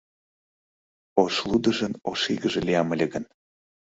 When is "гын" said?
3.13-3.23